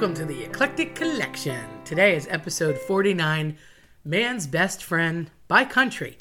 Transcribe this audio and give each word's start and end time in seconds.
Welcome 0.00 0.16
to 0.16 0.24
the 0.24 0.44
Eclectic 0.44 0.94
Collection. 0.94 1.62
Today 1.84 2.16
is 2.16 2.26
episode 2.30 2.78
49 2.78 3.58
Man's 4.02 4.46
Best 4.46 4.82
Friend 4.82 5.30
by 5.46 5.66
Country. 5.66 6.16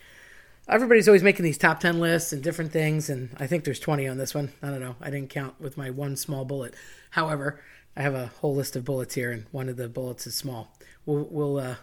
Everybody's 0.68 1.08
always 1.08 1.24
making 1.24 1.46
these 1.46 1.58
top 1.58 1.80
10 1.80 1.98
lists 1.98 2.34
and 2.34 2.44
different 2.44 2.74
things, 2.74 3.10
and 3.10 3.30
I 3.40 3.48
think 3.48 3.64
there's 3.64 3.80
20 3.80 4.06
on 4.06 4.18
this 4.18 4.36
one. 4.36 4.52
I 4.62 4.68
don't 4.68 4.82
know. 4.82 4.98
I 5.00 5.10
didn't 5.10 5.30
count 5.30 5.62
with 5.62 5.78
my 5.78 5.92
one 5.92 6.18
small 6.18 6.44
bullet. 6.44 6.74
However, 7.12 7.62
I 7.96 8.02
have 8.02 8.16
a 8.16 8.34
whole 8.42 8.54
list 8.54 8.76
of 8.76 8.84
bullets 8.84 9.16
here, 9.16 9.32
and 9.32 9.46
one 9.52 9.70
of 9.70 9.78
the 9.78 9.88
bullets 9.88 10.28
is 10.28 10.36
small. 10.36 10.76
We'll, 11.06 11.30
we'll 11.32 11.58
uh, 11.60 11.76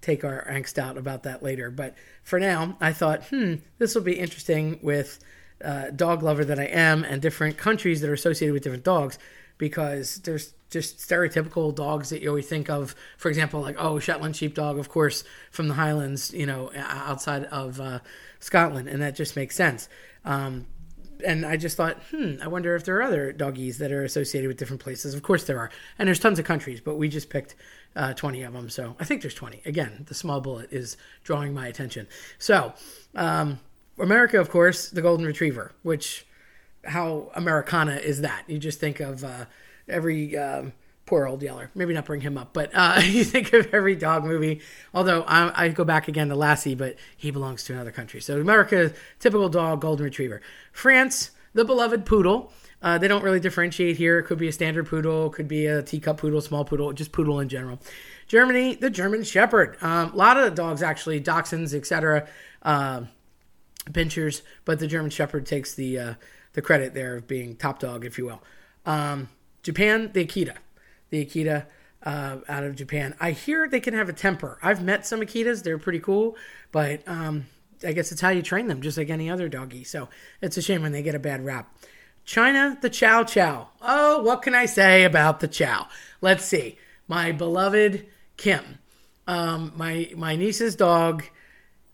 take 0.00 0.24
our 0.24 0.44
angst 0.50 0.76
out 0.76 0.98
about 0.98 1.22
that 1.22 1.44
later. 1.44 1.70
But 1.70 1.94
for 2.24 2.40
now, 2.40 2.76
I 2.80 2.92
thought, 2.92 3.28
hmm, 3.28 3.54
this 3.78 3.94
will 3.94 4.02
be 4.02 4.18
interesting 4.18 4.80
with 4.82 5.20
uh, 5.64 5.90
dog 5.90 6.24
lover 6.24 6.44
that 6.46 6.58
I 6.58 6.64
am 6.64 7.04
and 7.04 7.22
different 7.22 7.58
countries 7.58 8.00
that 8.00 8.10
are 8.10 8.14
associated 8.14 8.54
with 8.54 8.64
different 8.64 8.82
dogs 8.82 9.20
because 9.64 10.16
there's 10.16 10.52
just 10.68 10.98
stereotypical 10.98 11.74
dogs 11.74 12.10
that 12.10 12.20
you 12.20 12.28
always 12.28 12.46
think 12.46 12.68
of. 12.68 12.94
For 13.16 13.30
example, 13.30 13.62
like 13.62 13.76
oh, 13.78 13.98
Shetland 13.98 14.36
sheepdog, 14.36 14.78
of 14.78 14.90
course, 14.90 15.24
from 15.50 15.68
the 15.68 15.74
Highlands, 15.74 16.34
you 16.34 16.44
know, 16.44 16.70
outside 16.76 17.44
of 17.44 17.80
uh, 17.80 18.00
Scotland, 18.40 18.88
and 18.90 19.00
that 19.00 19.14
just 19.14 19.36
makes 19.36 19.56
sense. 19.56 19.88
Um, 20.26 20.66
and 21.24 21.46
I 21.46 21.56
just 21.56 21.78
thought, 21.78 21.96
hmm, 22.10 22.34
I 22.42 22.48
wonder 22.48 22.76
if 22.76 22.84
there 22.84 22.98
are 22.98 23.02
other 23.02 23.32
doggies 23.32 23.78
that 23.78 23.90
are 23.90 24.04
associated 24.04 24.48
with 24.48 24.58
different 24.58 24.82
places. 24.82 25.14
Of 25.14 25.22
course 25.22 25.44
there 25.44 25.58
are, 25.58 25.70
and 25.98 26.06
there's 26.06 26.18
tons 26.18 26.38
of 26.38 26.44
countries, 26.44 26.82
but 26.82 26.96
we 26.96 27.08
just 27.08 27.30
picked 27.30 27.54
uh, 27.96 28.12
20 28.12 28.42
of 28.42 28.52
them, 28.52 28.68
so 28.68 28.96
I 29.00 29.04
think 29.04 29.22
there's 29.22 29.34
20. 29.34 29.62
Again, 29.64 30.04
the 30.08 30.14
small 30.14 30.42
bullet 30.42 30.70
is 30.74 30.98
drawing 31.22 31.54
my 31.54 31.68
attention. 31.68 32.06
So, 32.38 32.74
um, 33.14 33.60
America, 33.98 34.38
of 34.38 34.50
course, 34.50 34.90
the 34.90 35.00
golden 35.00 35.24
retriever, 35.24 35.72
which 35.82 36.26
how 36.86 37.30
Americana 37.34 37.96
is 37.96 38.20
that? 38.22 38.44
You 38.46 38.58
just 38.58 38.80
think 38.80 39.00
of 39.00 39.24
uh, 39.24 39.46
every 39.88 40.36
um, 40.36 40.72
poor 41.06 41.26
old 41.26 41.42
Yeller. 41.42 41.70
Maybe 41.74 41.92
not 41.94 42.04
bring 42.04 42.20
him 42.20 42.38
up, 42.38 42.52
but 42.52 42.70
uh, 42.74 43.00
you 43.04 43.24
think 43.24 43.52
of 43.52 43.72
every 43.72 43.96
dog 43.96 44.24
movie. 44.24 44.60
Although 44.92 45.22
I, 45.22 45.64
I, 45.64 45.68
go 45.68 45.84
back 45.84 46.08
again 46.08 46.28
to 46.28 46.36
Lassie, 46.36 46.74
but 46.74 46.96
he 47.16 47.30
belongs 47.30 47.64
to 47.64 47.72
another 47.72 47.92
country. 47.92 48.20
So 48.20 48.40
America, 48.40 48.92
typical 49.18 49.48
dog, 49.48 49.80
golden 49.80 50.04
retriever. 50.04 50.40
France, 50.72 51.30
the 51.52 51.64
beloved 51.64 52.06
poodle. 52.06 52.52
Uh, 52.82 52.98
they 52.98 53.08
don't 53.08 53.24
really 53.24 53.40
differentiate 53.40 53.96
here. 53.96 54.18
It 54.18 54.24
could 54.24 54.36
be 54.36 54.48
a 54.48 54.52
standard 54.52 54.86
poodle, 54.86 55.30
could 55.30 55.48
be 55.48 55.64
a 55.64 55.82
teacup 55.82 56.18
poodle, 56.18 56.42
small 56.42 56.66
poodle, 56.66 56.92
just 56.92 57.12
poodle 57.12 57.40
in 57.40 57.48
general. 57.48 57.78
Germany, 58.26 58.74
the 58.74 58.90
German 58.90 59.24
Shepherd. 59.24 59.78
Um, 59.80 60.12
a 60.12 60.16
lot 60.16 60.36
of 60.36 60.54
dogs 60.54 60.82
actually, 60.82 61.18
dachshunds, 61.18 61.72
etc., 61.72 62.28
uh, 62.62 63.02
pinschers, 63.90 64.42
but 64.66 64.80
the 64.80 64.86
German 64.86 65.10
Shepherd 65.10 65.46
takes 65.46 65.74
the 65.74 65.98
uh, 65.98 66.14
the 66.54 66.62
credit 66.62 66.94
there 66.94 67.16
of 67.16 67.28
being 67.28 67.56
top 67.56 67.78
dog, 67.78 68.04
if 68.04 68.18
you 68.18 68.26
will. 68.26 68.42
Um, 68.86 69.28
Japan, 69.62 70.10
the 70.12 70.24
Akita, 70.24 70.56
the 71.10 71.24
Akita 71.24 71.66
uh, 72.02 72.38
out 72.48 72.64
of 72.64 72.76
Japan. 72.76 73.14
I 73.20 73.32
hear 73.32 73.68
they 73.68 73.80
can 73.80 73.94
have 73.94 74.08
a 74.08 74.12
temper. 74.12 74.58
I've 74.62 74.82
met 74.82 75.06
some 75.06 75.20
Akitas; 75.20 75.62
they're 75.62 75.78
pretty 75.78 76.00
cool, 76.00 76.36
but 76.72 77.06
um, 77.06 77.46
I 77.86 77.92
guess 77.92 78.12
it's 78.12 78.20
how 78.20 78.30
you 78.30 78.42
train 78.42 78.68
them, 78.68 78.82
just 78.82 78.98
like 78.98 79.10
any 79.10 79.30
other 79.30 79.48
doggy. 79.48 79.84
So 79.84 80.08
it's 80.40 80.56
a 80.56 80.62
shame 80.62 80.82
when 80.82 80.92
they 80.92 81.02
get 81.02 81.14
a 81.14 81.20
bad 81.20 81.44
rap. 81.44 81.76
China, 82.24 82.78
the 82.80 82.90
Chow 82.90 83.24
Chow. 83.24 83.68
Oh, 83.82 84.22
what 84.22 84.42
can 84.42 84.54
I 84.54 84.66
say 84.66 85.04
about 85.04 85.40
the 85.40 85.48
Chow? 85.48 85.88
Let's 86.20 86.44
see. 86.44 86.78
My 87.06 87.32
beloved 87.32 88.06
Kim, 88.36 88.78
um, 89.26 89.72
my 89.76 90.10
my 90.16 90.36
niece's 90.36 90.76
dog. 90.76 91.24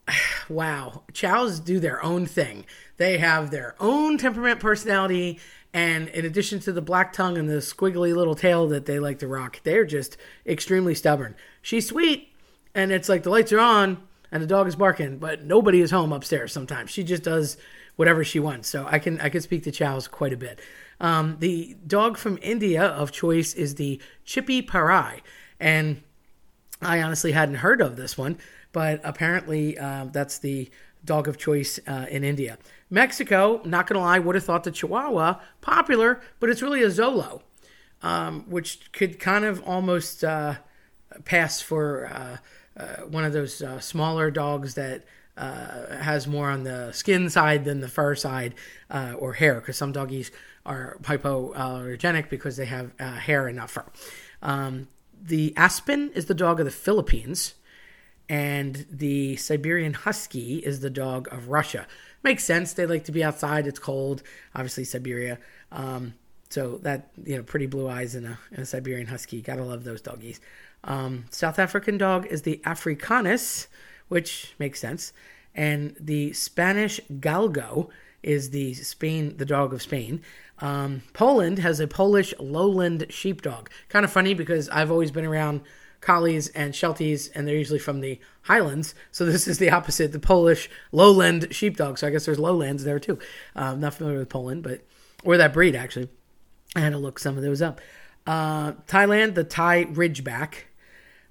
Wow, 0.48 1.04
Chows 1.12 1.60
do 1.60 1.78
their 1.78 2.02
own 2.02 2.26
thing. 2.26 2.66
They 2.96 3.18
have 3.18 3.52
their 3.52 3.76
own 3.78 4.18
temperament, 4.18 4.58
personality, 4.58 5.38
and 5.72 6.08
in 6.08 6.24
addition 6.24 6.58
to 6.60 6.72
the 6.72 6.82
black 6.82 7.12
tongue 7.12 7.38
and 7.38 7.48
the 7.48 7.58
squiggly 7.58 8.16
little 8.16 8.34
tail 8.34 8.66
that 8.68 8.86
they 8.86 8.98
like 8.98 9.20
to 9.20 9.28
rock, 9.28 9.60
they're 9.62 9.84
just 9.84 10.16
extremely 10.44 10.96
stubborn. 10.96 11.36
She's 11.62 11.88
sweet, 11.88 12.30
and 12.74 12.90
it's 12.90 13.08
like 13.08 13.22
the 13.22 13.30
lights 13.30 13.52
are 13.52 13.60
on 13.60 14.02
and 14.32 14.42
the 14.42 14.46
dog 14.46 14.66
is 14.66 14.76
barking, 14.76 15.18
but 15.18 15.44
nobody 15.44 15.80
is 15.80 15.90
home 15.90 16.12
upstairs 16.12 16.52
sometimes. 16.52 16.90
She 16.90 17.04
just 17.04 17.22
does 17.22 17.56
whatever 17.96 18.24
she 18.24 18.40
wants. 18.40 18.68
So 18.68 18.86
I 18.88 18.98
can 18.98 19.20
I 19.20 19.28
can 19.28 19.40
speak 19.40 19.64
to 19.64 19.70
Chows 19.70 20.08
quite 20.08 20.32
a 20.32 20.36
bit. 20.36 20.60
Um, 21.00 21.36
the 21.38 21.76
dog 21.86 22.18
from 22.18 22.38
India 22.42 22.84
of 22.84 23.12
choice 23.12 23.54
is 23.54 23.76
the 23.76 24.00
Chippiparai, 24.26 25.20
and 25.58 26.02
I 26.82 27.02
honestly 27.02 27.32
hadn't 27.32 27.56
heard 27.56 27.80
of 27.80 27.96
this 27.96 28.16
one, 28.16 28.38
but 28.72 29.00
apparently 29.04 29.78
uh, 29.78 30.06
that's 30.12 30.38
the 30.38 30.70
dog 31.04 31.28
of 31.28 31.38
choice 31.38 31.80
uh, 31.86 32.06
in 32.10 32.24
India. 32.24 32.58
Mexico, 32.90 33.60
not 33.64 33.86
gonna 33.86 34.00
lie, 34.00 34.18
would 34.18 34.34
have 34.34 34.44
thought 34.44 34.64
the 34.64 34.70
Chihuahua 34.70 35.40
popular, 35.60 36.20
but 36.38 36.50
it's 36.50 36.62
really 36.62 36.82
a 36.82 36.88
Xolo, 36.88 37.42
um, 38.02 38.44
which 38.48 38.92
could 38.92 39.18
kind 39.18 39.44
of 39.44 39.62
almost 39.66 40.24
uh, 40.24 40.56
pass 41.24 41.60
for 41.60 42.06
uh, 42.06 42.36
uh, 42.80 43.02
one 43.06 43.24
of 43.24 43.32
those 43.32 43.62
uh, 43.62 43.80
smaller 43.80 44.30
dogs 44.30 44.74
that 44.74 45.04
has 45.36 46.26
more 46.26 46.50
on 46.50 46.64
the 46.64 46.92
skin 46.92 47.30
side 47.30 47.64
than 47.64 47.80
the 47.80 47.88
fur 47.88 48.14
side 48.14 48.54
or 48.90 49.32
hair, 49.32 49.54
because 49.54 49.76
some 49.76 49.90
doggies 49.90 50.30
are 50.66 50.98
hypoallergenic 51.02 52.28
because 52.28 52.58
they 52.58 52.66
have 52.66 52.94
hair 52.98 53.46
and 53.46 53.56
not 53.56 53.70
fur. 53.70 53.84
Um, 54.42 54.88
the 55.22 55.52
Aspin 55.56 56.14
is 56.14 56.26
the 56.26 56.34
dog 56.34 56.60
of 56.60 56.66
the 56.66 56.70
Philippines 56.70 57.54
and 58.30 58.86
the 58.90 59.36
Siberian 59.36 59.92
Husky 59.92 60.58
is 60.58 60.80
the 60.80 60.88
dog 60.88 61.28
of 61.30 61.48
Russia 61.48 61.86
makes 62.22 62.44
sense. 62.44 62.72
They 62.72 62.86
like 62.86 63.04
to 63.04 63.12
be 63.12 63.24
outside. 63.24 63.66
It's 63.66 63.78
cold, 63.78 64.22
obviously 64.54 64.84
Siberia. 64.84 65.38
Um, 65.72 66.14
so 66.48 66.78
that 66.78 67.10
you 67.24 67.36
know, 67.36 67.42
pretty 67.42 67.66
blue 67.66 67.88
eyes 67.88 68.14
in 68.14 68.26
a, 68.26 68.38
in 68.50 68.60
a 68.60 68.66
Siberian 68.66 69.06
Husky. 69.06 69.40
Gotta 69.40 69.64
love 69.64 69.84
those 69.84 70.00
doggies. 70.00 70.40
Um, 70.82 71.26
South 71.30 71.58
African 71.58 71.98
dog 71.98 72.26
is 72.26 72.42
the 72.42 72.60
Africanis, 72.64 73.68
which 74.08 74.54
makes 74.58 74.80
sense, 74.80 75.12
and 75.54 75.94
the 76.00 76.32
Spanish 76.32 77.00
Galgo 77.12 77.90
is 78.22 78.50
the 78.50 78.74
Spain, 78.74 79.36
the 79.36 79.44
dog 79.44 79.72
of 79.72 79.80
Spain. 79.80 80.22
Um, 80.58 81.02
Poland 81.12 81.58
has 81.58 81.80
a 81.80 81.86
Polish 81.86 82.34
lowland 82.38 83.06
sheepdog. 83.10 83.70
Kind 83.88 84.04
of 84.04 84.12
funny 84.12 84.34
because 84.34 84.68
I've 84.68 84.90
always 84.90 85.10
been 85.10 85.24
around 85.24 85.62
collies 86.00 86.48
and 86.48 86.72
shelties, 86.72 87.30
and 87.34 87.46
they're 87.46 87.56
usually 87.56 87.78
from 87.78 88.00
the 88.00 88.18
highlands. 88.42 88.94
So 89.10 89.24
this 89.24 89.46
is 89.46 89.58
the 89.58 89.70
opposite, 89.70 90.12
the 90.12 90.18
Polish 90.18 90.70
lowland 90.92 91.48
sheepdog. 91.50 91.98
So 91.98 92.06
I 92.06 92.10
guess 92.10 92.24
there's 92.26 92.38
lowlands 92.38 92.84
there 92.84 92.98
too. 92.98 93.18
I'm 93.54 93.74
um, 93.74 93.80
not 93.80 93.94
familiar 93.94 94.18
with 94.18 94.28
Poland, 94.28 94.62
but 94.62 94.80
or 95.24 95.36
that 95.36 95.52
breed 95.52 95.76
actually. 95.76 96.08
I 96.74 96.80
had 96.80 96.92
to 96.92 96.98
look 96.98 97.18
some 97.18 97.36
of 97.36 97.42
those 97.42 97.60
up. 97.60 97.80
Uh, 98.26 98.72
Thailand, 98.86 99.34
the 99.34 99.44
Thai 99.44 99.86
Ridgeback. 99.86 100.54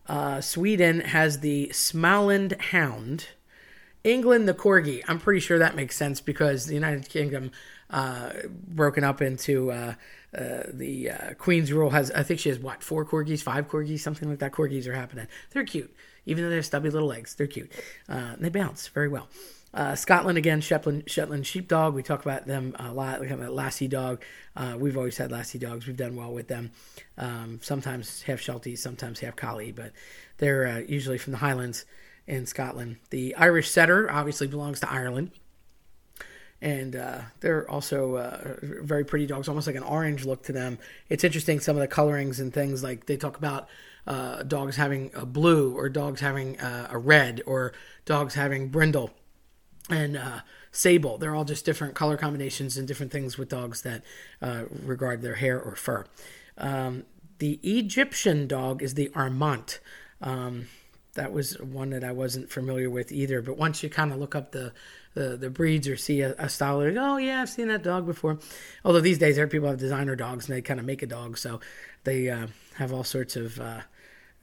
Uh, 0.08 0.42
Sweden 0.42 1.02
has 1.02 1.40
the 1.40 1.70
Småland 1.72 2.60
Hound. 2.60 3.28
England, 4.04 4.48
the 4.48 4.54
Corgi. 4.54 5.04
I'm 5.08 5.20
pretty 5.20 5.40
sure 5.40 5.60
that 5.60 5.76
makes 5.76 5.96
sense 5.96 6.20
because 6.20 6.66
the 6.66 6.74
United 6.74 7.10
Kingdom 7.10 7.52
uh, 7.90 8.32
broken 8.68 9.04
up 9.04 9.22
into 9.22 9.72
uh, 10.38 10.64
the 10.72 11.12
uh, 11.12 11.34
Queen's 11.36 11.74
Rule 11.74 11.90
has, 11.90 12.12
I 12.12 12.24
think 12.24 12.40
she 12.40 12.50
has 12.50 12.60
what, 12.60 12.84
four 12.84 13.06
corgis, 13.06 13.42
five 13.42 13.68
corgis, 13.68 14.00
something 14.00 14.30
like 14.30 14.40
that. 14.40 14.52
Corgis 14.52 14.88
are 14.88 14.94
happening. 14.94 15.28
They're 15.52 15.64
cute, 15.64 15.94
even 16.26 16.44
though 16.44 16.50
they 16.50 16.58
have 16.58 16.66
stubby 16.66 16.90
little 16.90 17.08
legs. 17.08 17.36
They're 17.36 17.48
cute. 17.48 17.72
Uh, 18.08 18.36
they 18.38 18.50
bounce 18.50 18.88
very 18.88 19.08
well. 19.08 19.28
Uh, 19.72 19.96
Scotland 19.96 20.38
again, 20.38 20.62
Shetland, 20.62 21.04
Shetland 21.08 21.46
sheepdog. 21.46 21.94
We 21.94 22.02
talk 22.02 22.24
about 22.24 22.48
them 22.48 22.76
a 22.80 22.92
lot. 22.92 23.20
We 23.22 23.28
have 23.30 23.42
a 23.42 23.52
Lassie 23.52 23.88
dog. 23.88 24.24
Uh, 24.56 24.76
we've 24.80 24.98
always 24.98 25.18
had 25.18 25.32
Lassie 25.32 25.60
dogs. 25.60 25.86
We've 25.86 25.98
done 25.98 26.16
well 26.16 26.34
with 26.34 26.48
them. 26.48 26.72
Um, 27.18 27.60
sometimes 27.62 28.24
half 28.24 28.40
Shelties, 28.40 28.80
sometimes 28.80 29.20
half 29.20 29.36
Collie, 29.36 29.72
but 29.72 29.94
they're 30.38 30.82
usually 30.82 31.20
from 31.20 31.32
the 31.32 31.38
Highlands 31.38 31.86
in 32.26 32.46
Scotland. 32.46 32.98
The 33.10 33.36
Irish 33.36 33.70
Setter 33.70 34.10
obviously 34.12 34.48
belongs 34.48 34.80
to 34.80 34.92
Ireland 34.92 35.32
and 36.62 36.96
uh, 36.96 37.22
they're 37.40 37.70
also 37.70 38.16
uh, 38.16 38.56
very 38.62 39.06
pretty 39.06 39.26
dogs, 39.26 39.48
almost 39.48 39.68
like 39.68 39.76
an 39.76 39.84
orange 39.84 40.26
look 40.26 40.44
to 40.44 40.52
them. 40.52 40.78
It's 41.08 41.24
interesting 41.24 41.60
some 41.60 41.76
of 41.78 41.82
the 41.82 41.88
colorings 41.88 42.40
and 42.40 42.54
things 42.54 42.84
like 42.84 43.06
they 43.06 43.18
talk 43.18 43.38
about 43.38 43.70
uh, 44.06 44.44
dogs 44.44 44.76
having 44.76 45.12
a 45.14 45.26
blue 45.26 45.78
or 45.78 45.88
dogs 45.88 46.22
having 46.22 46.60
uh, 46.60 46.88
a 46.90 46.98
red 46.98 47.42
or 47.46 47.74
dogs 48.06 48.34
having 48.34 48.70
brindle 48.70 49.12
and 49.90 50.18
uh, 50.18 50.40
sable. 50.72 51.18
They're 51.18 51.36
all 51.36 51.46
just 51.46 51.66
different 51.66 51.96
color 51.96 52.18
combinations 52.18 52.78
and 52.78 52.88
different 52.88 53.12
things 53.12 53.38
with 53.38 53.50
dogs 53.50 53.82
that 53.84 54.04
uh, 54.42 54.64
regard 54.84 55.22
their 55.22 55.36
hair 55.36 55.60
or 55.62 55.76
fur. 55.76 56.06
Um, 56.58 57.06
the 57.38 57.60
Egyptian 57.64 58.48
dog 58.48 58.84
is 58.84 58.96
the 58.96 59.10
Armant. 59.10 59.80
Um, 60.22 60.68
that 61.14 61.32
was 61.32 61.60
one 61.60 61.90
that 61.92 62.04
I 62.04 62.12
wasn't 62.12 62.52
familiar 62.52 62.90
with 62.90 63.12
either. 63.12 63.42
But 63.42 63.58
once 63.58 63.82
you 63.82 63.90
kind 63.90 64.12
of 64.12 64.20
look 64.20 64.36
up 64.36 64.52
the 64.52 64.74
the, 65.14 65.38
the 65.38 65.50
breeds 65.50 65.88
or 65.88 65.98
see 65.98 66.22
a, 66.22 66.36
a 66.38 66.50
style, 66.50 66.84
like, 66.84 66.96
oh 66.98 67.18
yeah, 67.18 67.42
I've 67.42 67.50
seen 67.50 67.68
that 67.70 67.84
dog 67.84 68.06
before. 68.06 68.40
Although 68.86 69.02
these 69.02 69.18
days, 69.18 69.36
there 69.36 69.48
people 69.48 69.68
have 69.68 69.78
designer 69.78 70.16
dogs 70.16 70.48
and 70.48 70.56
they 70.56 70.62
kind 70.62 70.80
of 70.80 70.86
make 70.86 71.02
a 71.02 71.08
dog, 71.08 71.38
so 71.38 71.60
they 72.04 72.30
uh, 72.30 72.48
have 72.76 72.94
all 72.94 73.04
sorts 73.04 73.36
of 73.36 73.60
uh, 73.60 73.82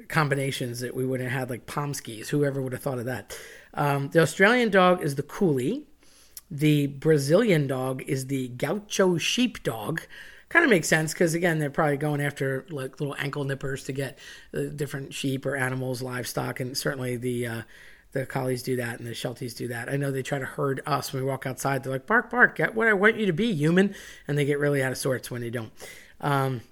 combinations 0.09 0.81
that 0.81 0.95
we 0.95 1.07
wouldn't 1.07 1.31
have 1.31 1.41
had, 1.41 1.51
like 1.51 1.67
Pomskis. 1.67 2.29
Whoever 2.29 2.61
would 2.61 2.73
have 2.73 2.83
thought 2.83 2.99
of 2.99 3.07
that? 3.07 3.39
Um, 3.75 4.09
the 4.11 4.21
Australian 4.21 4.71
dog 4.71 5.03
is 5.03 5.15
the 5.15 5.23
Coolie. 5.23 5.85
The 6.51 6.87
Brazilian 6.87 7.67
dog 7.67 8.03
is 8.07 8.27
the 8.27 8.49
Gaucho 8.49 9.19
sheepdog. 9.19 10.01
kind 10.49 10.65
of 10.65 10.71
makes 10.71 10.89
sense 10.89 11.13
because 11.13 11.35
again, 11.35 11.59
they're 11.59 11.71
probably 11.71 11.97
going 11.97 12.21
after 12.21 12.67
like 12.71 13.01
little 13.01 13.17
ankle 13.19 13.45
nippers 13.45 13.85
to 13.85 13.93
get 13.93 14.19
uh, 14.55 14.63
different 14.75 15.13
sheep 15.13 15.45
or 15.45 15.57
animals, 15.57 16.03
livestock, 16.03 16.61
and 16.61 16.77
certainly 16.77 17.17
the 17.17 17.47
uh, 17.47 17.63
the 18.21 18.27
collies 18.27 18.63
do 18.63 18.77
that 18.77 18.99
and 18.99 19.07
the 19.07 19.13
shelties 19.13 19.57
do 19.57 19.69
that. 19.69 19.89
I 19.89 19.97
know 19.97 20.11
they 20.11 20.23
try 20.23 20.39
to 20.39 20.45
herd 20.45 20.81
us 20.87 21.13
when 21.13 21.23
we 21.23 21.29
walk 21.29 21.47
outside. 21.47 21.83
They're 21.83 21.93
like, 21.93 22.07
bark, 22.07 22.31
bark, 22.31 22.57
get 22.57 22.75
what 22.75 22.89
I 22.89 22.93
want 22.93 23.17
you 23.17 23.27
to 23.27 23.33
be, 23.33 23.53
human. 23.53 23.95
And 24.27 24.37
they 24.37 24.45
get 24.45 24.59
really 24.59 24.83
out 24.83 24.93
of 24.93 24.99
sorts 24.99 25.31
when 25.31 25.41
they 25.41 25.51
don't. 25.51 25.73
Um, 26.21 26.63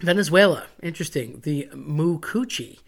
Venezuela, 0.00 0.66
interesting. 0.82 1.40
The 1.42 1.68
Mucuchi. 1.74 2.78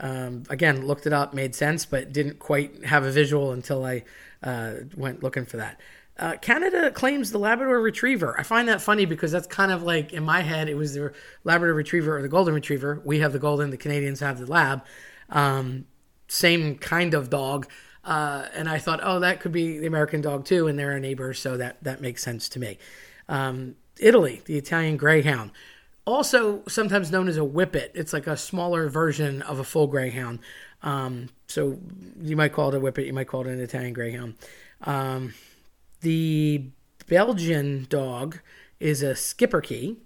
Um, 0.00 0.44
again, 0.48 0.86
looked 0.86 1.06
it 1.06 1.12
up, 1.12 1.34
made 1.34 1.54
sense, 1.54 1.84
but 1.84 2.12
didn't 2.12 2.38
quite 2.38 2.84
have 2.84 3.04
a 3.04 3.10
visual 3.10 3.50
until 3.52 3.84
I 3.84 4.04
uh, 4.42 4.74
went 4.96 5.22
looking 5.22 5.44
for 5.44 5.56
that. 5.56 5.80
Uh, 6.18 6.36
Canada 6.36 6.90
claims 6.90 7.30
the 7.30 7.38
Labrador 7.38 7.80
Retriever. 7.80 8.38
I 8.38 8.42
find 8.42 8.68
that 8.68 8.80
funny 8.80 9.06
because 9.06 9.30
that's 9.30 9.46
kind 9.46 9.70
of 9.70 9.82
like 9.82 10.12
in 10.12 10.24
my 10.24 10.40
head, 10.40 10.68
it 10.68 10.76
was 10.76 10.94
the 10.94 11.12
Labrador 11.44 11.74
Retriever 11.74 12.18
or 12.18 12.22
the 12.22 12.28
Golden 12.28 12.54
Retriever. 12.54 13.00
We 13.04 13.20
have 13.20 13.32
the 13.32 13.38
Golden, 13.38 13.70
the 13.70 13.76
Canadians 13.76 14.20
have 14.20 14.38
the 14.38 14.46
Lab. 14.46 14.84
Um, 15.30 15.86
same 16.28 16.76
kind 16.76 17.14
of 17.14 17.30
dog. 17.30 17.68
Uh, 18.04 18.46
and 18.54 18.68
I 18.68 18.78
thought, 18.78 19.00
oh, 19.02 19.20
that 19.20 19.40
could 19.40 19.52
be 19.52 19.78
the 19.78 19.86
American 19.86 20.20
dog 20.20 20.44
too, 20.44 20.66
and 20.66 20.78
they're 20.78 20.92
a 20.92 21.00
neighbor, 21.00 21.34
so 21.34 21.56
that, 21.56 21.82
that 21.82 22.00
makes 22.00 22.22
sense 22.22 22.48
to 22.50 22.58
me. 22.58 22.78
Um, 23.28 23.74
Italy, 23.98 24.42
the 24.46 24.56
Italian 24.56 24.96
Greyhound 24.96 25.50
also 26.08 26.62
sometimes 26.66 27.12
known 27.12 27.28
as 27.28 27.36
a 27.36 27.44
whippet. 27.44 27.90
It's 27.94 28.14
like 28.14 28.26
a 28.26 28.36
smaller 28.36 28.88
version 28.88 29.42
of 29.42 29.58
a 29.58 29.64
full 29.64 29.86
greyhound. 29.86 30.38
Um, 30.82 31.28
so 31.46 31.78
you 32.22 32.34
might 32.34 32.54
call 32.54 32.70
it 32.70 32.74
a 32.74 32.80
whippet, 32.80 33.06
you 33.06 33.12
might 33.12 33.28
call 33.28 33.42
it 33.42 33.48
an 33.48 33.60
Italian 33.60 33.92
greyhound. 33.92 34.34
Um, 34.82 35.34
the 36.00 36.64
Belgian 37.08 37.86
dog 37.90 38.38
is 38.80 39.02
a 39.02 39.12
Schipperke, 39.12 39.96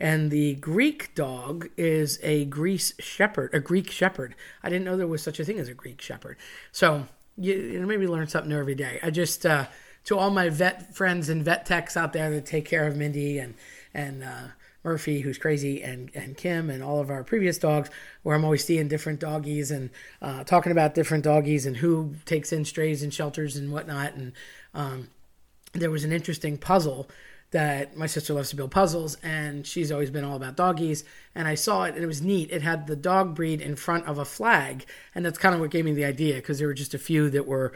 and 0.00 0.30
the 0.30 0.54
Greek 0.56 1.14
dog 1.14 1.68
is 1.76 2.18
a 2.22 2.44
Greece 2.46 2.94
shepherd, 2.98 3.50
a 3.52 3.60
Greek 3.60 3.90
shepherd. 3.90 4.34
I 4.62 4.68
didn't 4.68 4.84
know 4.84 4.96
there 4.96 5.06
was 5.06 5.22
such 5.22 5.40
a 5.40 5.44
thing 5.44 5.58
as 5.58 5.68
a 5.68 5.74
Greek 5.74 6.00
shepherd. 6.00 6.36
So 6.72 7.06
you, 7.36 7.54
you 7.54 7.86
maybe 7.86 8.06
learn 8.06 8.26
something 8.26 8.50
new 8.50 8.58
every 8.58 8.74
day. 8.74 8.98
I 9.02 9.10
just 9.10 9.46
uh, 9.46 9.66
to 10.04 10.18
all 10.18 10.30
my 10.30 10.48
vet 10.48 10.94
friends 10.94 11.28
and 11.28 11.44
vet 11.44 11.66
techs 11.66 11.96
out 11.96 12.12
there 12.12 12.30
that 12.30 12.46
take 12.46 12.64
care 12.64 12.86
of 12.86 12.96
Mindy 12.96 13.38
and 13.38 13.54
and 13.94 14.24
uh, 14.24 14.48
Murphy, 14.84 15.20
who's 15.20 15.38
crazy, 15.38 15.82
and 15.82 16.10
and 16.14 16.36
Kim, 16.36 16.68
and 16.68 16.82
all 16.82 17.00
of 17.00 17.10
our 17.10 17.22
previous 17.22 17.58
dogs, 17.58 17.88
where 18.22 18.34
I'm 18.34 18.44
always 18.44 18.64
seeing 18.64 18.88
different 18.88 19.20
doggies 19.20 19.70
and 19.70 19.90
uh, 20.20 20.44
talking 20.44 20.72
about 20.72 20.94
different 20.94 21.24
doggies 21.24 21.66
and 21.66 21.76
who 21.76 22.16
takes 22.24 22.52
in 22.52 22.64
strays 22.64 23.02
and 23.02 23.14
shelters 23.14 23.56
and 23.56 23.72
whatnot. 23.72 24.14
And 24.14 24.32
um, 24.74 25.08
there 25.72 25.90
was 25.90 26.04
an 26.04 26.12
interesting 26.12 26.58
puzzle 26.58 27.08
that 27.52 27.96
my 27.96 28.06
sister 28.06 28.34
loves 28.34 28.50
to 28.50 28.56
build 28.56 28.70
puzzles, 28.70 29.16
and 29.22 29.66
she's 29.66 29.92
always 29.92 30.10
been 30.10 30.24
all 30.24 30.36
about 30.36 30.56
doggies. 30.56 31.04
And 31.34 31.46
I 31.46 31.54
saw 31.54 31.84
it, 31.84 31.94
and 31.94 32.02
it 32.02 32.06
was 32.06 32.20
neat. 32.20 32.50
It 32.50 32.62
had 32.62 32.86
the 32.86 32.96
dog 32.96 33.34
breed 33.34 33.60
in 33.60 33.76
front 33.76 34.06
of 34.06 34.18
a 34.18 34.24
flag, 34.24 34.84
and 35.14 35.24
that's 35.24 35.38
kind 35.38 35.54
of 35.54 35.60
what 35.60 35.70
gave 35.70 35.84
me 35.84 35.92
the 35.92 36.04
idea 36.04 36.34
because 36.34 36.58
there 36.58 36.68
were 36.68 36.74
just 36.74 36.94
a 36.94 36.98
few 36.98 37.30
that 37.30 37.46
were 37.46 37.72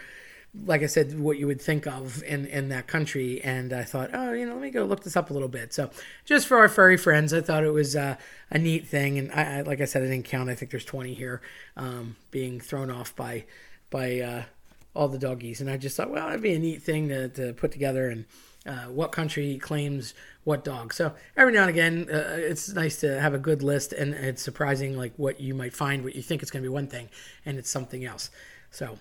like 0.65 0.83
I 0.83 0.87
said, 0.87 1.19
what 1.19 1.39
you 1.39 1.47
would 1.47 1.61
think 1.61 1.87
of 1.87 2.23
in, 2.23 2.47
in 2.47 2.69
that 2.71 2.87
country. 2.87 3.43
And 3.43 3.73
I 3.73 3.85
thought, 3.85 4.11
oh, 4.13 4.33
you 4.33 4.47
know, 4.47 4.55
let 4.55 4.63
me 4.63 4.71
go 4.71 4.85
look 4.85 5.03
this 5.03 5.17
up 5.17 5.31
a 5.31 5.33
little 5.33 5.49
bit. 5.49 5.75
So 5.75 5.91
just 6.25 6.47
for 6.47 6.57
our 6.59 6.69
furry 6.69 6.97
friends, 6.97 7.35
I 7.35 7.41
thought 7.41 7.65
it 7.65 7.73
was 7.73 7.95
uh, 7.95 8.17
a 8.51 8.59
neat 8.59 8.87
thing. 8.87 9.19
And 9.19 9.31
I, 9.33 9.59
I, 9.59 9.61
like 9.63 9.81
I 9.81 9.85
said, 9.85 10.03
I 10.03 10.07
didn't 10.07 10.25
count. 10.25 10.49
I 10.49 10.55
think 10.55 10.71
there's 10.71 10.85
20 10.85 11.15
here 11.15 11.43
um, 11.77 12.17
being 12.31 12.61
thrown 12.61 12.91
off 12.91 13.15
by 13.15 13.45
by 13.91 14.21
uh, 14.21 14.43
all 14.95 15.09
the 15.09 15.19
doggies. 15.19 15.61
And 15.61 15.71
I 15.71 15.77
just 15.77 15.97
thought, 15.97 16.11
well, 16.11 16.29
it'd 16.29 16.43
be 16.43 16.55
a 16.55 16.59
neat 16.59 16.83
thing 16.83 17.09
to, 17.09 17.29
to 17.29 17.53
put 17.53 17.71
together 17.71 18.09
and 18.09 18.25
uh, 18.67 18.87
what 18.87 19.13
country 19.13 19.59
claims 19.59 20.15
what 20.45 20.65
dog. 20.65 20.93
So 20.93 21.15
every 21.37 21.53
now 21.53 21.63
and 21.63 21.71
again, 21.71 22.09
uh, 22.11 22.37
it's 22.39 22.73
nice 22.73 23.01
to 23.01 23.21
have 23.21 23.35
a 23.35 23.39
good 23.39 23.63
list. 23.63 23.93
And 23.93 24.15
it's 24.15 24.43
surprising, 24.43 24.97
like 24.97 25.13
what 25.17 25.41
you 25.41 25.55
might 25.55 25.75
find, 25.75 26.05
what 26.05 26.15
you 26.15 26.23
think 26.23 26.43
it's 26.43 26.51
going 26.51 26.63
to 26.63 26.69
be 26.69 26.73
one 26.73 26.87
thing, 26.87 27.09
and 27.45 27.59
it's 27.59 27.71
something 27.71 28.05
else. 28.05 28.31
So 28.71 28.99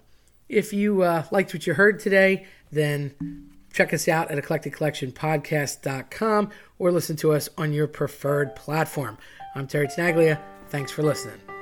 if 0.49 0.73
you 0.73 1.03
uh, 1.03 1.25
liked 1.31 1.53
what 1.53 1.67
you 1.67 1.73
heard 1.73 1.99
today, 1.99 2.47
then 2.71 3.51
check 3.73 3.93
us 3.93 4.07
out 4.07 4.31
at 4.31 4.43
eclecticcollectionpodcast.com 4.43 6.49
or 6.79 6.91
listen 6.91 7.15
to 7.17 7.33
us 7.33 7.49
on 7.57 7.73
your 7.73 7.87
preferred 7.87 8.55
platform. 8.55 9.17
I'm 9.53 9.67
Terry 9.67 9.87
Tenaglia. 9.87 10.41
Thanks 10.69 10.91
for 10.91 11.03
listening. 11.03 11.54